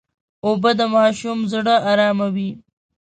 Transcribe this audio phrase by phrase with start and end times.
[0.45, 2.49] اوبه د ماشوم ژړا اراموي.